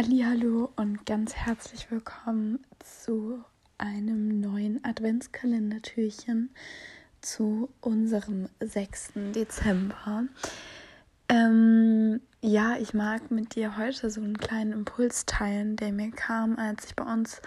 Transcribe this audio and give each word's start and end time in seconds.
Hallo 0.00 0.70
und 0.76 1.06
ganz 1.06 1.34
herzlich 1.34 1.90
willkommen 1.90 2.64
zu 2.78 3.42
einem 3.78 4.40
neuen 4.40 4.84
Adventskalendertürchen 4.84 6.50
zu 7.20 7.68
unserem 7.80 8.48
6. 8.60 9.14
Dezember. 9.34 10.22
Ähm, 11.28 12.20
ja, 12.40 12.76
ich 12.78 12.94
mag 12.94 13.32
mit 13.32 13.56
dir 13.56 13.76
heute 13.76 14.08
so 14.08 14.20
einen 14.20 14.38
kleinen 14.38 14.70
Impuls 14.70 15.26
teilen, 15.26 15.74
der 15.74 15.90
mir 15.90 16.12
kam, 16.12 16.56
als 16.60 16.84
ich 16.86 16.94
bei 16.94 17.02
uns 17.02 17.42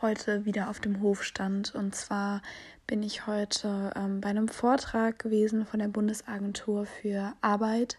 heute 0.00 0.44
wieder 0.44 0.70
auf 0.70 0.80
dem 0.80 1.02
Hof 1.02 1.22
stand. 1.22 1.72
Und 1.72 1.94
zwar 1.94 2.42
bin 2.88 3.04
ich 3.04 3.28
heute 3.28 3.92
ähm, 3.94 4.20
bei 4.20 4.30
einem 4.30 4.48
Vortrag 4.48 5.20
gewesen 5.20 5.66
von 5.66 5.78
der 5.78 5.86
Bundesagentur 5.86 6.84
für 6.84 7.34
Arbeit 7.42 7.96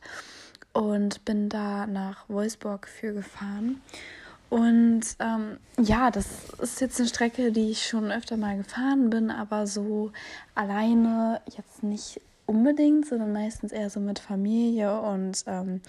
und 0.73 1.23
bin 1.25 1.49
da 1.49 1.87
nach 1.87 2.27
Wolfsburg 2.27 2.87
für 2.87 3.13
gefahren. 3.13 3.81
Und 4.49 5.01
ähm, 5.19 5.57
ja, 5.79 6.11
das 6.11 6.27
ist 6.61 6.79
jetzt 6.79 6.99
eine 6.99 7.09
Strecke, 7.09 7.51
die 7.51 7.71
ich 7.71 7.87
schon 7.87 8.11
öfter 8.11 8.37
mal 8.37 8.57
gefahren 8.57 9.09
bin, 9.09 9.31
aber 9.31 9.65
so 9.65 10.11
alleine 10.53 11.41
jetzt 11.55 11.81
nicht 11.81 12.21
unbedingt, 12.45 13.07
sondern 13.07 13.33
meistens 13.33 13.71
eher 13.71 13.89
so 13.89 13.99
mit 13.99 14.19
Familie. 14.19 15.01
Und 15.01 15.43
ähm, 15.47 15.81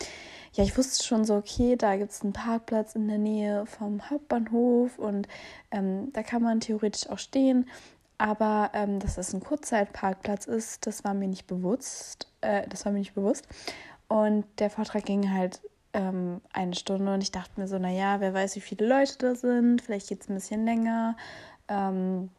ja, 0.54 0.64
ich 0.64 0.76
wusste 0.78 1.04
schon 1.04 1.24
so, 1.24 1.34
okay, 1.34 1.76
da 1.76 1.96
gibt 1.96 2.12
es 2.12 2.22
einen 2.22 2.32
Parkplatz 2.32 2.94
in 2.94 3.08
der 3.08 3.18
Nähe 3.18 3.66
vom 3.66 4.08
Hauptbahnhof 4.08 4.98
und 4.98 5.28
ähm, 5.70 6.10
da 6.12 6.22
kann 6.22 6.42
man 6.42 6.60
theoretisch 6.60 7.08
auch 7.10 7.18
stehen. 7.18 7.68
Aber 8.16 8.70
ähm, 8.74 9.00
dass 9.00 9.18
es 9.18 9.34
ein 9.34 9.40
Kurzzeitparkplatz 9.40 10.46
ist, 10.46 10.86
das 10.86 11.04
war 11.04 11.14
mir 11.14 11.28
nicht 11.28 11.46
bewusst. 11.46 12.28
Äh, 12.40 12.66
das 12.68 12.84
war 12.86 12.92
mir 12.92 13.00
nicht 13.00 13.14
bewusst. 13.14 13.46
Und 14.14 14.44
der 14.60 14.70
Vortrag 14.70 15.04
ging 15.04 15.32
halt 15.32 15.60
ähm, 15.92 16.40
eine 16.52 16.76
Stunde 16.76 17.12
und 17.12 17.20
ich 17.20 17.32
dachte 17.32 17.60
mir 17.60 17.66
so, 17.66 17.80
naja, 17.80 18.20
wer 18.20 18.32
weiß, 18.32 18.54
wie 18.54 18.60
viele 18.60 18.86
Leute 18.86 19.18
da 19.18 19.34
sind, 19.34 19.82
vielleicht 19.82 20.08
geht 20.08 20.20
es 20.20 20.28
ein 20.28 20.36
bisschen 20.36 20.64
länger. 20.64 21.16
Ähm, 21.66 22.30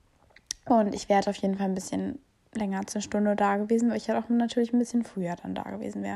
und 0.64 0.96
ich 0.96 1.10
werde 1.10 1.32
auf 1.32 1.36
jeden 1.36 1.58
Fall 1.58 1.66
ein 1.66 1.76
bisschen 1.76 2.20
länger 2.54 2.80
als 2.80 2.96
eine 2.96 3.02
Stunde 3.02 3.36
da 3.36 3.58
gewesen, 3.58 3.90
weil 3.90 3.98
ich 3.98 4.08
halt 4.08 4.24
auch 4.24 4.30
natürlich 4.30 4.72
ein 4.72 4.80
bisschen 4.80 5.04
früher 5.04 5.36
dann 5.36 5.54
da 5.54 5.64
gewesen 5.64 6.02
wäre. 6.02 6.16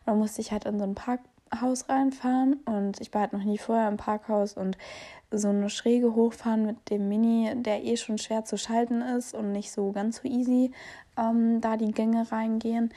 Und 0.00 0.08
dann 0.08 0.18
musste 0.18 0.42
ich 0.42 0.52
halt 0.52 0.66
in 0.66 0.78
so 0.78 0.84
ein 0.84 0.94
Parkhaus 0.94 1.88
reinfahren 1.88 2.60
und 2.66 3.00
ich 3.00 3.14
war 3.14 3.22
halt 3.22 3.32
noch 3.32 3.44
nie 3.44 3.56
vorher 3.56 3.88
im 3.88 3.96
Parkhaus 3.96 4.58
und 4.58 4.76
so 5.30 5.48
eine 5.48 5.70
Schräge 5.70 6.16
hochfahren 6.16 6.66
mit 6.66 6.90
dem 6.90 7.08
Mini, 7.08 7.50
der 7.56 7.82
eh 7.82 7.96
schon 7.96 8.18
schwer 8.18 8.44
zu 8.44 8.58
schalten 8.58 9.00
ist 9.00 9.32
und 9.32 9.52
nicht 9.52 9.72
so 9.72 9.90
ganz 9.90 10.16
so 10.18 10.28
easy 10.28 10.70
ähm, 11.16 11.62
da 11.62 11.78
die 11.78 11.92
Gänge 11.92 12.30
reingehen 12.30 12.92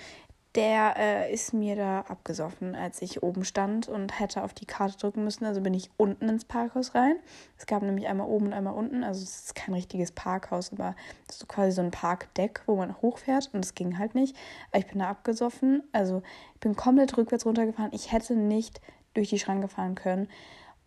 der 0.56 0.96
äh, 0.98 1.34
ist 1.34 1.54
mir 1.54 1.78
da 1.78 2.02
abgesoffen, 2.02 2.76
als 2.76 3.02
ich 3.02 3.24
oben 3.24 3.46
stand 3.46 3.88
und 3.88 4.20
hätte 4.20 4.44
auf 4.44 4.54
die 4.54 4.66
Karte 4.66 4.98
drücken 4.98 5.24
müssen. 5.24 5.46
Also 5.46 5.62
bin 5.62 5.74
ich 5.74 5.90
unten 5.96 6.28
ins 6.28 6.44
Parkhaus 6.44 6.94
rein. 6.94 7.16
Es 7.58 7.66
gab 7.66 7.84
nämlich 7.84 8.08
einmal 8.08 8.28
oben 8.28 8.48
und 8.48 8.54
einmal 8.54 8.74
unten. 8.74 9.04
Also 9.06 9.24
es 9.24 9.46
ist 9.46 9.56
kein 9.56 9.74
richtiges 9.74 10.12
Parkhaus, 10.12 10.74
aber 10.74 10.96
es 11.30 11.38
ist 11.38 11.48
quasi 11.48 11.72
so 11.72 11.82
ein 11.82 11.92
Parkdeck, 11.92 12.64
wo 12.66 12.76
man 12.76 13.02
hochfährt 13.02 13.50
und 13.54 13.64
es 13.64 13.76
ging 13.76 13.98
halt 13.98 14.14
nicht. 14.14 14.36
Aber 14.72 14.80
ich 14.80 14.88
bin 14.88 15.00
da 15.00 15.10
abgesoffen. 15.10 15.84
Also 15.94 16.22
ich 16.56 16.60
bin 16.60 16.76
komplett 16.76 17.18
rückwärts 17.18 17.46
runtergefahren. 17.46 17.94
Ich 17.94 18.12
hätte 18.12 18.36
nicht 18.36 18.82
durch 19.14 19.30
die 19.30 19.40
Schranke 19.40 19.70
fahren 19.70 19.96
können. 19.96 20.28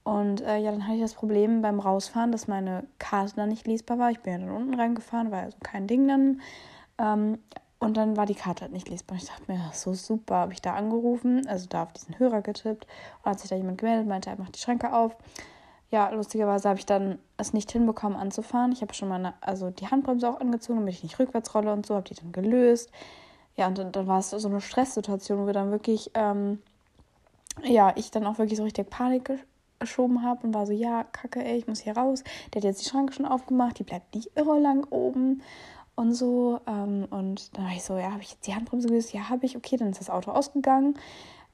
Und 0.03 0.43
äh, 0.43 0.59
ja, 0.59 0.71
dann 0.71 0.85
hatte 0.85 0.97
ich 0.97 1.03
das 1.03 1.15
Problem 1.15 1.63
beim 1.63 1.81
Rausfahren, 1.81 2.31
dass 2.31 2.49
meine 2.49 2.87
Karte 2.99 3.37
dann 3.37 3.49
nicht 3.49 3.67
lesbar 3.67 3.99
war. 3.99 4.11
Ich 4.11 4.21
bin 4.21 4.35
ja 4.35 4.39
dann 4.41 4.55
unten 4.55 4.75
reingefahren, 4.75 5.31
war 5.31 5.45
also 5.45 5.57
kein 5.63 5.87
Ding 5.87 6.07
dann. 6.07 6.43
Ähm, 6.99 7.39
und 7.85 7.97
dann 7.97 8.17
war 8.17 8.25
die 8.25 8.35
Karte 8.35 8.63
halt 8.63 8.73
nicht 8.73 8.89
lesbar. 8.89 9.19
Ich 9.19 9.27
dachte 9.27 9.51
mir, 9.53 9.61
so 9.73 9.93
super, 9.93 10.37
habe 10.37 10.53
ich 10.53 10.63
da 10.63 10.75
angerufen, 10.75 11.47
also 11.47 11.67
da 11.69 11.83
auf 11.83 11.93
diesen 11.93 12.19
Hörer 12.19 12.41
getippt. 12.41 12.87
Und 13.23 13.31
hat 13.31 13.41
sich 13.41 13.51
da 13.51 13.57
jemand 13.57 13.79
gemeldet, 13.79 14.07
meinte, 14.07 14.31
er 14.31 14.39
macht 14.39 14.57
die 14.57 14.61
Schränke 14.61 14.93
auf. 14.93 15.17
Ja, 15.91 16.09
lustigerweise 16.11 16.69
habe 16.69 16.79
ich 16.79 16.87
dann 16.87 17.19
es 17.37 17.53
nicht 17.53 17.71
hinbekommen 17.71 18.19
anzufahren. 18.19 18.73
Ich 18.73 18.81
habe 18.81 18.95
schon 18.95 19.09
mal 19.09 19.35
also 19.41 19.71
die 19.71 19.87
Handbremse 19.87 20.29
auch 20.29 20.41
angezogen, 20.41 20.81
damit 20.81 20.95
ich 20.95 21.03
nicht 21.03 21.19
rückwärts 21.19 21.55
rolle 21.55 21.73
und 21.73 21.85
so, 21.85 21.95
habe 21.95 22.09
die 22.09 22.15
dann 22.15 22.33
gelöst. 22.33 22.91
Ja, 23.57 23.69
und 23.69 23.79
dann, 23.79 23.93
dann 23.93 24.07
war 24.07 24.19
es 24.19 24.31
so 24.31 24.49
eine 24.49 24.61
Stresssituation, 24.61 25.39
wo 25.41 25.47
wir 25.47 25.53
dann 25.53 25.71
wirklich, 25.71 26.11
ähm, 26.15 26.61
ja, 27.63 27.93
ich 27.97 28.11
dann 28.11 28.27
auch 28.27 28.39
wirklich 28.39 28.57
so 28.57 28.65
richtig 28.65 28.91
Panik 28.91 29.31
geschoben 29.79 30.23
habe 30.23 30.47
und 30.47 30.55
war 30.55 30.67
so, 30.67 30.73
ja, 30.73 31.05
kacke, 31.05 31.45
ey, 31.45 31.59
ich 31.59 31.69
muss 31.69 31.81
hier 31.81 31.97
raus. 31.97 32.25
Der 32.53 32.61
hat 32.61 32.65
jetzt 32.65 32.81
die 32.81 32.89
Schranke 32.89 33.13
schon 33.13 33.27
aufgemacht, 33.27 33.79
die 33.79 33.85
bleibt 33.85 34.15
nicht 34.15 34.31
irre 34.37 34.59
lang 34.59 34.85
oben 34.91 35.43
und 35.97 36.15
so. 36.15 36.61
Ähm, 36.67 37.07
und 37.11 37.57
dann 37.57 37.67
war 37.67 37.73
ich 37.73 37.85
so, 37.85 37.97
ja, 37.97 38.11
habe 38.11 38.23
ich 38.23 38.33
jetzt 38.33 38.47
die 38.47 38.55
Handbremse 38.55 38.89
gelöst? 38.89 39.13
Ja, 39.13 39.29
habe 39.29 39.47
ich. 39.47 39.57
Okay, 39.57 39.77
dann 39.77 39.91
ist 39.91 40.01
das 40.01 40.11
Auto 40.11 40.31
ausgegangen, 40.31 40.95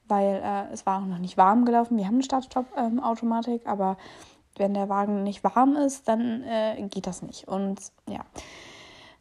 weil 0.07 0.41
äh, 0.43 0.73
es 0.73 0.85
war 0.85 1.01
auch 1.01 1.05
noch 1.05 1.19
nicht 1.19 1.37
warm 1.37 1.65
gelaufen. 1.65 1.97
Wir 1.97 2.05
haben 2.05 2.15
eine 2.15 2.23
Start-Stopp-Automatik, 2.23 3.61
ähm, 3.65 3.71
aber 3.71 3.97
wenn 4.57 4.73
der 4.73 4.89
Wagen 4.89 5.23
nicht 5.23 5.43
warm 5.43 5.75
ist, 5.75 6.07
dann 6.07 6.43
äh, 6.43 6.81
geht 6.89 7.07
das 7.07 7.21
nicht. 7.21 7.47
Und 7.47 7.79
ja, 8.07 8.21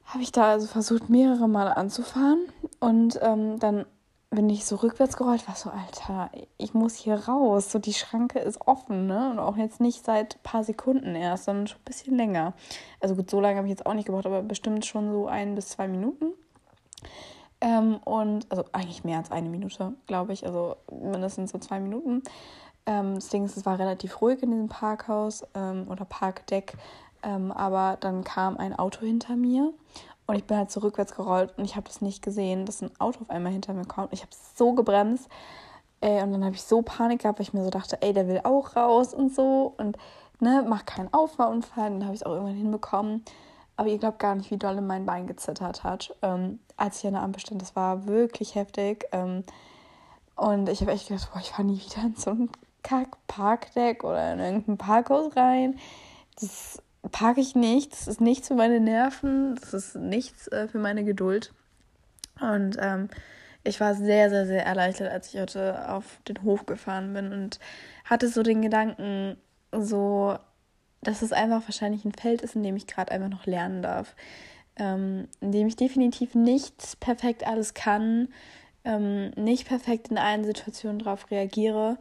habe 0.05 0.23
ich 0.23 0.33
da 0.33 0.51
also 0.51 0.67
versucht, 0.67 1.09
mehrere 1.09 1.49
Male 1.49 1.77
anzufahren 1.77 2.41
und 2.81 3.19
ähm, 3.23 3.59
dann 3.61 3.87
bin 4.31 4.49
ich 4.49 4.65
so 4.65 4.77
rückwärts 4.77 5.17
gerollt, 5.17 5.47
war 5.49 5.57
so, 5.57 5.71
Alter, 5.71 6.31
ich 6.57 6.73
muss 6.73 6.95
hier 6.95 7.17
raus. 7.17 7.73
So, 7.73 7.81
die 7.81 7.93
Schranke 7.93 8.39
ist 8.39 8.61
offen, 8.65 9.09
ne? 9.09 9.31
Und 9.31 9.41
auch 9.41 9.57
jetzt 9.57 9.81
nicht 9.81 10.05
seit 10.05 10.37
ein 10.37 10.43
paar 10.45 10.63
Sekunden 10.63 11.17
erst, 11.17 11.45
sondern 11.45 11.67
schon 11.67 11.81
ein 11.81 11.85
bisschen 11.85 12.17
länger. 12.17 12.55
Also 13.01 13.17
gut, 13.17 13.29
so 13.29 13.41
lange 13.41 13.57
habe 13.57 13.67
ich 13.67 13.73
jetzt 13.73 13.87
auch 13.87 13.95
nicht 13.95 14.07
gebraucht, 14.07 14.27
aber 14.27 14.43
bestimmt 14.43 14.87
schon 14.87 15.11
so 15.11 15.27
ein 15.27 15.57
bis 15.57 15.71
zwei 15.71 15.89
Minuten. 15.89 16.33
Ähm, 17.61 17.97
und, 18.05 18.47
also 18.51 18.65
eigentlich 18.73 19.03
mehr 19.03 19.19
als 19.19 19.33
eine 19.33 19.49
Minute, 19.49 19.95
glaube 20.07 20.33
ich. 20.33 20.47
Also 20.47 20.77
mindestens 20.93 21.51
so 21.51 21.59
zwei 21.59 21.81
Minuten. 21.81 22.23
Ähm, 22.87 23.17
das 23.17 23.31
Ding 23.31 23.45
ist, 23.45 23.57
es 23.57 23.67
war 23.67 23.81
relativ 23.81 24.21
ruhig 24.23 24.45
in 24.45 24.53
diesem 24.53 24.69
Parkhaus 24.69 25.45
ähm, 25.55 25.87
oder 25.91 26.05
Parkdeck. 26.05 26.75
Ähm, 27.23 27.51
aber 27.51 27.99
dann 28.01 28.25
kam 28.25 28.57
ein 28.57 28.79
Auto 28.79 29.01
hinter 29.01 29.37
mir 29.37 29.75
und 30.31 30.37
ich 30.37 30.45
bin 30.45 30.57
halt 30.57 30.71
so 30.71 30.81
rückwärts 30.81 31.15
gerollt 31.15 31.53
und 31.57 31.65
ich 31.65 31.77
habe 31.77 31.87
das 31.87 32.01
nicht 32.01 32.23
gesehen, 32.23 32.65
dass 32.67 32.83
ein 32.83 32.91
Auto 33.01 33.23
auf 33.23 33.31
einmal 33.31 33.53
hinter 33.53 33.75
mir 33.75 33.85
kommt. 33.85 34.13
Ich 34.13 34.23
habe 34.23 34.33
so 34.57 34.73
gebremst. 34.73 35.29
Ey, 36.01 36.23
und 36.23 36.33
dann 36.33 36.45
habe 36.45 36.55
ich 36.55 36.63
so 36.63 36.83
Panik 36.83 37.23
gehabt, 37.23 37.39
weil 37.39 37.47
ich 37.47 37.53
mir 37.53 37.65
so 37.65 37.71
dachte, 37.71 38.01
ey, 38.01 38.13
der 38.13 38.27
will 38.27 38.41
auch 38.45 38.77
raus 38.77 39.13
und 39.13 39.35
so. 39.35 39.75
Und 39.77 39.99
ne, 40.39 40.65
mach 40.67 40.87
keinen 40.87 41.13
Auffahrunfall. 41.13 41.91
Dann 41.91 42.05
habe 42.05 42.15
ich 42.15 42.21
es 42.21 42.27
auch 42.27 42.33
irgendwann 42.33 42.57
hinbekommen. 42.57 43.25
Aber 43.77 43.89
ihr 43.89 43.99
glaubt 43.99 44.19
gar 44.19 44.35
nicht, 44.35 44.51
wie 44.51 44.57
doll 44.57 44.81
mein 44.81 45.05
Bein 45.05 45.27
gezittert 45.27 45.85
hat, 45.85 46.15
ähm, 46.23 46.61
als 46.77 47.01
ich 47.01 47.07
an 47.07 47.15
der 47.15 47.23
Ampel 47.23 47.41
stand. 47.41 47.61
Das 47.61 47.77
war 47.77 48.07
wirklich 48.07 48.55
heftig. 48.55 49.07
Ähm, 49.13 49.45
und 50.37 50.69
ich 50.69 50.81
habe 50.81 50.93
echt 50.93 51.09
gedacht, 51.09 51.29
boah, 51.33 51.41
ich 51.41 51.51
fahre 51.51 51.65
nie 51.65 51.81
wieder 51.81 52.03
in 52.03 52.17
so 52.17 52.31
ein 52.31 52.51
Kack-Parkdeck 52.83 54.05
oder 54.05 54.33
in 54.33 54.39
irgendein 54.39 54.79
Parkhaus 54.79 55.37
rein. 55.37 55.79
Das 56.41 56.83
parke 57.13 57.41
ich 57.41 57.55
nicht. 57.55 57.93
Das 57.93 58.09
ist 58.09 58.21
nichts 58.21 58.49
für 58.49 58.55
meine 58.55 58.81
Nerven. 58.81 59.57
Das 59.57 59.75
ist 59.75 59.97
nichts 59.97 60.49
äh, 60.49 60.69
für 60.69 60.79
meine 60.79 61.05
Geduld. 61.05 61.53
Und 62.41 62.77
ähm, 62.81 63.09
ich 63.65 63.81
war 63.81 63.95
sehr, 63.95 64.31
sehr, 64.31 64.47
sehr 64.47 64.65
erleichtert, 64.65 65.11
als 65.11 65.33
ich 65.33 65.41
heute 65.41 65.91
auf 65.91 66.21
den 66.29 66.43
Hof 66.43 66.67
gefahren 66.67 67.13
bin 67.13 67.33
und 67.33 67.59
hatte 68.05 68.29
so 68.29 68.43
den 68.43 68.63
Gedanken, 68.63 69.37
so, 69.73 70.39
dass 71.03 71.23
es 71.23 71.33
einfach 71.33 71.63
wahrscheinlich 71.65 72.05
ein 72.05 72.13
Feld 72.13 72.43
ist, 72.43 72.57
in 72.57 72.63
dem 72.63 72.77
ich 72.77 72.87
gerade 72.87 73.13
einfach 73.13 73.29
noch 73.29 73.47
lernen 73.47 73.83
darf. 73.83 74.15
Ähm, 74.77 75.29
in 75.41 75.53
dem 75.53 75.67
ich 75.67 75.77
definitiv 75.77 76.35
nicht 76.35 77.01
perfekt 77.01 77.47
alles 77.47 77.75
kann, 77.75 78.29
ähm, 78.85 79.31
nicht 79.37 79.69
perfekt 79.69 80.09
in 80.09 80.17
allen 80.17 80.45
Situationen 80.45 81.01
darauf 81.01 81.31
reagiere, 81.31 81.99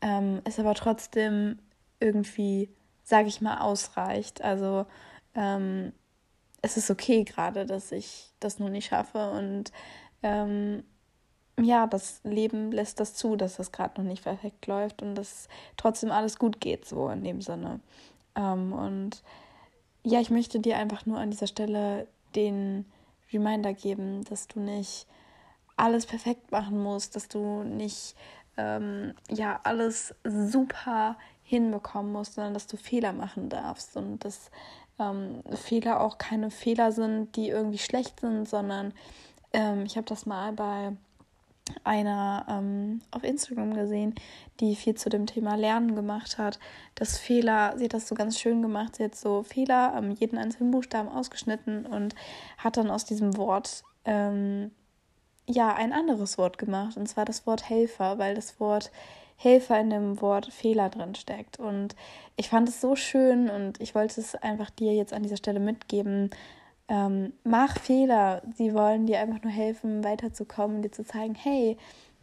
ähm, 0.00 0.40
es 0.44 0.58
aber 0.58 0.74
trotzdem 0.74 1.58
irgendwie 2.00 2.70
sage 3.06 3.28
ich 3.28 3.40
mal, 3.40 3.58
ausreicht. 3.58 4.42
Also 4.42 4.84
ähm, 5.36 5.92
es 6.60 6.76
ist 6.76 6.90
okay 6.90 7.22
gerade, 7.22 7.64
dass 7.64 7.92
ich 7.92 8.32
das 8.40 8.58
nur 8.58 8.68
nicht 8.68 8.88
schaffe 8.88 9.30
und 9.30 9.70
ähm, 10.24 10.82
ja, 11.58 11.86
das 11.86 12.20
Leben 12.24 12.72
lässt 12.72 12.98
das 12.98 13.14
zu, 13.14 13.36
dass 13.36 13.56
das 13.56 13.70
gerade 13.70 14.00
noch 14.00 14.08
nicht 14.08 14.24
perfekt 14.24 14.66
läuft 14.66 15.02
und 15.02 15.14
dass 15.14 15.48
trotzdem 15.76 16.10
alles 16.10 16.38
gut 16.38 16.60
geht, 16.60 16.84
so 16.84 17.08
in 17.08 17.22
dem 17.22 17.40
Sinne. 17.40 17.80
Ähm, 18.34 18.72
und 18.72 19.22
ja, 20.02 20.20
ich 20.20 20.30
möchte 20.30 20.58
dir 20.58 20.76
einfach 20.76 21.06
nur 21.06 21.18
an 21.18 21.30
dieser 21.30 21.46
Stelle 21.46 22.08
den 22.34 22.84
Reminder 23.32 23.72
geben, 23.72 24.24
dass 24.24 24.48
du 24.48 24.58
nicht 24.58 25.06
alles 25.76 26.06
perfekt 26.06 26.50
machen 26.50 26.82
musst, 26.82 27.14
dass 27.14 27.28
du 27.28 27.62
nicht 27.62 28.16
ähm, 28.56 29.14
ja 29.30 29.60
alles 29.62 30.14
super 30.24 31.16
hinbekommen 31.46 32.12
musst, 32.12 32.34
sondern 32.34 32.54
dass 32.54 32.66
du 32.66 32.76
Fehler 32.76 33.12
machen 33.12 33.48
darfst 33.48 33.96
und 33.96 34.24
dass 34.24 34.50
ähm, 34.98 35.42
Fehler 35.54 36.00
auch 36.00 36.18
keine 36.18 36.50
Fehler 36.50 36.90
sind, 36.92 37.36
die 37.36 37.48
irgendwie 37.48 37.78
schlecht 37.78 38.20
sind, 38.20 38.48
sondern 38.48 38.92
ähm, 39.52 39.84
ich 39.84 39.96
habe 39.96 40.06
das 40.06 40.26
mal 40.26 40.52
bei 40.52 40.92
einer 41.84 42.46
ähm, 42.48 43.00
auf 43.10 43.24
Instagram 43.24 43.74
gesehen, 43.74 44.14
die 44.60 44.76
viel 44.76 44.94
zu 44.94 45.08
dem 45.08 45.26
Thema 45.26 45.56
Lernen 45.56 45.94
gemacht 45.94 46.38
hat. 46.38 46.58
dass 46.94 47.18
Fehler, 47.18 47.74
sie 47.76 47.84
hat 47.84 47.94
das 47.94 48.08
so 48.08 48.14
ganz 48.14 48.38
schön 48.38 48.62
gemacht, 48.62 48.96
sie 48.96 49.04
hat 49.04 49.14
so 49.14 49.42
Fehler, 49.42 49.94
ähm, 49.96 50.10
jeden 50.12 50.38
einzelnen 50.38 50.70
Buchstaben 50.70 51.08
ausgeschnitten 51.08 51.86
und 51.86 52.14
hat 52.58 52.76
dann 52.76 52.90
aus 52.90 53.04
diesem 53.04 53.36
Wort 53.36 53.84
ähm, 54.04 54.70
ja 55.46 55.74
ein 55.74 55.92
anderes 55.92 56.38
Wort 56.38 56.58
gemacht, 56.58 56.96
und 56.96 57.06
zwar 57.08 57.24
das 57.24 57.46
Wort 57.46 57.68
Helfer, 57.68 58.18
weil 58.18 58.34
das 58.34 58.58
Wort 58.58 58.90
Helfer 59.36 59.78
in 59.80 59.90
dem 59.90 60.20
Wort 60.20 60.52
Fehler 60.52 60.88
drin 60.88 61.14
steckt. 61.14 61.58
Und 61.58 61.94
ich 62.36 62.48
fand 62.48 62.68
es 62.68 62.80
so 62.80 62.96
schön 62.96 63.50
und 63.50 63.80
ich 63.80 63.94
wollte 63.94 64.20
es 64.20 64.34
einfach 64.34 64.70
dir 64.70 64.94
jetzt 64.94 65.12
an 65.12 65.22
dieser 65.22 65.36
Stelle 65.36 65.60
mitgeben. 65.60 66.30
Ähm, 66.88 67.32
mach 67.44 67.78
Fehler. 67.78 68.42
Sie 68.56 68.74
wollen 68.74 69.06
dir 69.06 69.20
einfach 69.20 69.42
nur 69.42 69.52
helfen, 69.52 70.04
weiterzukommen, 70.04 70.82
dir 70.82 70.92
zu 70.92 71.04
zeigen, 71.04 71.34
hey, 71.34 71.76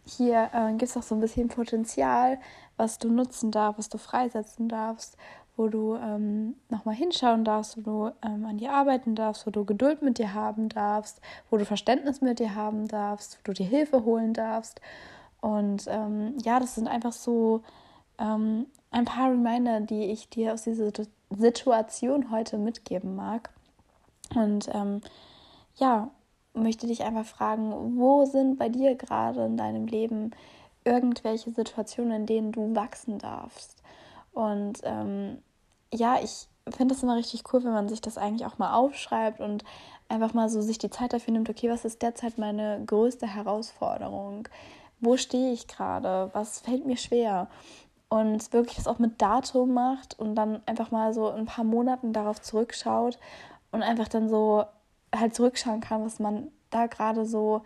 hier 0.05 0.49
äh, 0.53 0.71
gibt 0.71 0.83
es 0.83 0.97
auch 0.97 1.03
so 1.03 1.15
ein 1.15 1.21
bisschen 1.21 1.47
Potenzial, 1.47 2.39
was 2.77 2.99
du 2.99 3.09
nutzen 3.09 3.51
darfst, 3.51 3.79
was 3.79 3.89
du 3.89 3.97
freisetzen 3.97 4.67
darfst, 4.67 5.17
wo 5.55 5.67
du 5.67 5.95
ähm, 5.95 6.55
nochmal 6.69 6.95
hinschauen 6.95 7.45
darfst, 7.45 7.77
wo 7.77 7.81
du 7.81 8.11
ähm, 8.25 8.45
an 8.45 8.57
dir 8.57 8.73
arbeiten 8.73 9.15
darfst, 9.15 9.45
wo 9.45 9.51
du 9.51 9.65
Geduld 9.65 10.01
mit 10.01 10.17
dir 10.17 10.33
haben 10.33 10.69
darfst, 10.69 11.21
wo 11.49 11.57
du 11.57 11.65
Verständnis 11.65 12.21
mit 12.21 12.39
dir 12.39 12.55
haben 12.55 12.87
darfst, 12.87 13.37
wo 13.37 13.39
du 13.45 13.53
dir 13.53 13.67
Hilfe 13.67 14.03
holen 14.03 14.33
darfst. 14.33 14.81
Und 15.43 15.87
ähm, 15.89 16.37
ja, 16.41 16.57
das 16.61 16.75
sind 16.75 16.87
einfach 16.87 17.11
so 17.11 17.63
ähm, 18.17 18.65
ein 18.91 19.03
paar 19.03 19.29
Reminder, 19.29 19.81
die 19.81 20.05
ich 20.05 20.29
dir 20.29 20.53
aus 20.53 20.63
dieser 20.63 20.89
Situation 21.31 22.31
heute 22.31 22.57
mitgeben 22.57 23.17
mag. 23.17 23.49
Und 24.33 24.69
ähm, 24.73 25.01
ja, 25.75 26.09
möchte 26.53 26.87
dich 26.87 27.03
einfach 27.03 27.25
fragen, 27.25 27.97
wo 27.97 28.23
sind 28.23 28.57
bei 28.57 28.69
dir 28.69 28.95
gerade 28.95 29.43
in 29.43 29.57
deinem 29.57 29.85
Leben 29.85 30.31
irgendwelche 30.85 31.51
Situationen, 31.51 32.21
in 32.21 32.25
denen 32.25 32.51
du 32.53 32.73
wachsen 32.73 33.17
darfst? 33.17 33.83
Und 34.31 34.79
ähm, 34.83 35.39
ja, 35.93 36.19
ich 36.23 36.47
finde 36.73 36.95
es 36.95 37.03
immer 37.03 37.17
richtig 37.17 37.43
cool, 37.51 37.65
wenn 37.65 37.73
man 37.73 37.89
sich 37.89 37.99
das 37.99 38.17
eigentlich 38.17 38.47
auch 38.47 38.59
mal 38.59 38.75
aufschreibt 38.75 39.41
und 39.41 39.65
einfach 40.07 40.33
mal 40.33 40.47
so 40.47 40.61
sich 40.61 40.77
die 40.77 40.89
Zeit 40.89 41.11
dafür 41.11 41.33
nimmt, 41.33 41.49
okay, 41.49 41.69
was 41.69 41.83
ist 41.83 42.01
derzeit 42.01 42.37
meine 42.37 42.81
größte 42.85 43.27
Herausforderung? 43.27 44.47
Wo 45.03 45.17
stehe 45.17 45.51
ich 45.51 45.67
gerade? 45.67 46.29
Was 46.33 46.59
fällt 46.59 46.85
mir 46.85 46.97
schwer? 46.97 47.47
Und 48.09 48.53
wirklich 48.53 48.77
das 48.77 48.87
auch 48.87 48.99
mit 48.99 49.21
Datum 49.21 49.73
macht 49.73 50.17
und 50.19 50.35
dann 50.35 50.61
einfach 50.65 50.91
mal 50.91 51.13
so 51.13 51.29
ein 51.29 51.45
paar 51.45 51.65
Monaten 51.65 52.13
darauf 52.13 52.41
zurückschaut 52.41 53.17
und 53.71 53.81
einfach 53.83 54.07
dann 54.07 54.29
so 54.29 54.65
halt 55.13 55.35
zurückschauen 55.35 55.81
kann, 55.81 56.05
was 56.05 56.19
man 56.19 56.51
da 56.69 56.85
gerade 56.87 57.25
so 57.25 57.63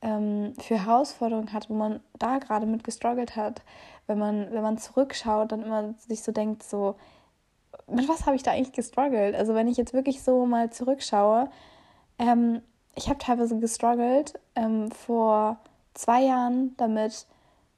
ähm, 0.00 0.54
für 0.58 0.84
Herausforderungen 0.84 1.52
hat, 1.52 1.70
wo 1.70 1.74
man 1.74 2.00
da 2.18 2.38
gerade 2.38 2.66
mit 2.66 2.84
gestruggelt 2.84 3.36
hat. 3.36 3.62
Wenn 4.06 4.18
man, 4.18 4.50
wenn 4.50 4.62
man 4.62 4.78
zurückschaut, 4.78 5.52
dann 5.52 5.62
immer 5.62 5.94
sich 5.98 6.22
so 6.22 6.32
denkt, 6.32 6.62
so, 6.62 6.96
mit 7.86 8.08
was 8.08 8.26
habe 8.26 8.36
ich 8.36 8.42
da 8.42 8.52
eigentlich 8.52 8.72
gestruggelt? 8.72 9.34
Also 9.34 9.54
wenn 9.54 9.68
ich 9.68 9.76
jetzt 9.76 9.94
wirklich 9.94 10.22
so 10.22 10.46
mal 10.46 10.70
zurückschaue, 10.70 11.48
ähm, 12.18 12.62
ich 12.94 13.08
habe 13.08 13.18
teilweise 13.18 13.58
gestruggelt 13.58 14.38
ähm, 14.56 14.90
vor 14.90 15.58
zwei 15.94 16.22
Jahren 16.22 16.74
damit, 16.76 17.26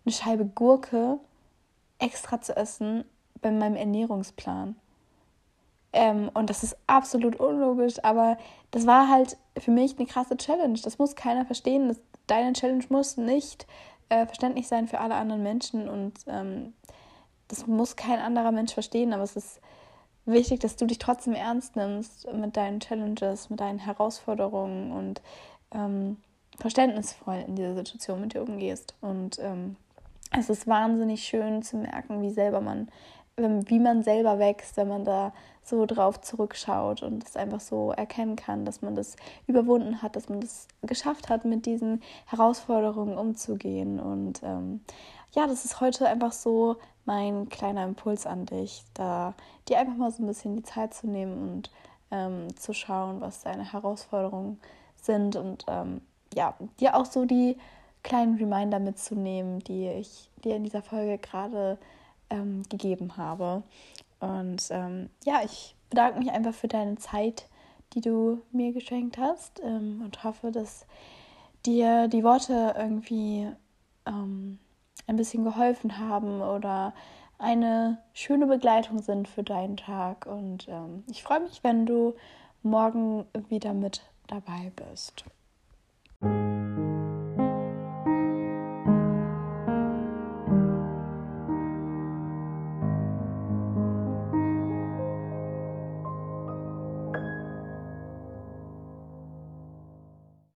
eine 0.05 0.13
Scheibe 0.13 0.45
Gurke 0.45 1.19
extra 1.99 2.41
zu 2.41 2.57
essen 2.57 3.05
bei 3.41 3.51
meinem 3.51 3.77
Ernährungsplan. 3.77 4.77
Ähm, 5.93 6.31
und 6.35 6.51
das 6.51 6.63
ist 6.63 6.77
absolut 6.87 7.37
unlogisch, 7.37 8.03
aber 8.03 8.37
das 8.73 8.87
war 8.87 9.09
halt 9.09 9.37
für 9.57 9.71
mich 9.71 9.97
eine 9.97 10.07
krasse 10.07 10.37
Challenge. 10.37 10.79
Das 10.83 10.99
muss 10.99 11.15
keiner 11.15 11.47
verstehen. 11.47 11.89
Das, 11.89 12.01
deine 12.27 12.53
Challenge 12.53 12.85
muss 12.89 13.17
nicht 13.17 13.67
äh, 14.09 14.27
verständlich 14.27 14.69
sein 14.69 14.89
für 14.89 15.01
alle 15.01 15.15
anderen 15.15 15.43
Menschen 15.43 15.89
und 15.89 16.15
ähm, 16.27 16.75
das 17.49 17.67
muss 17.67 17.97
kein 17.97 18.19
anderer 18.19 18.53
Mensch 18.53 18.73
verstehen, 18.73 19.13
aber 19.13 19.23
es 19.23 19.37
ist 19.37 19.61
wichtig, 20.25 20.61
dass 20.61 20.77
du 20.77 20.87
dich 20.87 20.99
trotzdem 20.99 21.35
ernst 21.35 21.77
nimmst 21.77 22.31
mit 22.33 22.57
deinen 22.57 22.81
Challenges, 22.81 23.51
mit 23.51 23.61
deinen 23.61 23.79
Herausforderungen 23.79 24.93
und 24.93 25.23
ähm, 25.73 26.17
verständnisvoll 26.59 27.45
in 27.47 27.57
dieser 27.57 27.75
Situation 27.75 28.21
mit 28.21 28.35
dir 28.35 28.43
umgehst. 28.43 28.95
Und 29.01 29.39
ähm, 29.41 29.77
es 30.37 30.51
ist 30.51 30.67
wahnsinnig 30.67 31.25
schön 31.25 31.63
zu 31.63 31.77
merken, 31.77 32.23
wie 32.23 32.31
selber 32.31 32.61
man 32.61 32.89
wie 33.37 33.81
man 33.81 34.03
selber 34.03 34.39
wächst, 34.39 34.77
wenn 34.77 34.89
man 34.89 35.05
da 35.05 35.33
so 35.63 35.87
drauf 35.87 36.21
zurückschaut 36.21 37.03
und 37.03 37.25
es 37.25 37.37
einfach 37.37 37.61
so 37.61 37.91
erkennen 37.91 38.37
kann, 38.37 38.65
dass 38.65 38.83
man 38.83 38.95
das 38.95 39.17
überwunden 39.47 40.03
hat, 40.03 40.15
dass 40.15 40.29
man 40.29 40.41
das 40.41 40.69
geschafft 40.83 41.29
hat, 41.29 41.45
mit 41.45 41.67
diesen 41.67 42.03
Herausforderungen 42.27 43.17
umzugehen. 43.17 43.99
Und 43.99 44.43
ähm, 44.43 44.83
ja, 45.33 45.47
das 45.47 45.65
ist 45.65 45.81
heute 45.81 46.07
einfach 46.07 46.33
so 46.33 46.77
mein 47.07 47.49
kleiner 47.49 47.85
Impuls 47.85 48.27
an 48.27 48.47
dich, 48.47 48.85
da 48.95 49.35
dir 49.69 49.79
einfach 49.79 49.97
mal 49.97 50.11
so 50.11 50.23
ein 50.23 50.27
bisschen 50.27 50.57
die 50.57 50.63
Zeit 50.63 50.95
zu 50.95 51.09
nehmen 51.09 51.51
und 51.51 51.71
ähm, 52.11 52.55
zu 52.57 52.73
schauen, 52.73 53.21
was 53.21 53.43
deine 53.43 53.73
Herausforderungen 53.73 54.61
sind 54.97 55.35
und 55.35 55.65
ähm, 55.67 56.03
ja, 56.35 56.55
dir 56.81 56.97
auch 56.97 57.07
so 57.07 57.25
die 57.25 57.57
kleinen 58.03 58.37
Reminder 58.37 58.79
mitzunehmen, 58.79 59.61
die 59.61 59.89
ich 59.89 60.31
dir 60.45 60.57
in 60.57 60.65
dieser 60.65 60.83
Folge 60.83 61.19
gerade 61.19 61.79
ähm, 62.31 62.63
gegeben 62.69 63.17
habe. 63.17 63.63
Und 64.21 64.69
ähm, 64.71 65.11
ja, 65.25 65.43
ich 65.45 65.75
bedanke 65.91 66.19
mich 66.19 66.31
einfach 66.31 66.55
für 66.55 66.69
deine 66.69 66.97
Zeit, 66.97 67.49
die 67.95 68.01
du 68.01 68.43
mir 68.53 68.73
geschenkt 68.73 69.19
hast 69.19 69.61
ähm, 69.63 70.03
und 70.05 70.25
hoffe, 70.25 70.51
dass 70.51 70.87
dir 71.65 72.09
die 72.09 72.25
Worte 72.25 72.75
irgendwie 72.77 73.49
ähm, 74.07 74.59
ein 75.07 75.17
bisschen 75.17 75.45
geholfen 75.45 75.99
haben 75.99 76.41
oder 76.41 76.95
eine 77.39 77.99
schöne 78.13 78.47
Begleitung 78.47 79.01
sind 79.01 79.29
für 79.29 79.43
deinen 79.43 79.77
Tag. 79.77 80.27
Und 80.27 80.69
ähm, 80.69 81.05
ich 81.11 81.23
freue 81.23 81.41
mich, 81.41 81.63
wenn 81.63 81.87
du 81.87 82.15
morgen 82.63 83.27
wieder 83.49 83.75
mit 83.75 84.03
dabei 84.27 84.73
bist. 84.77 85.25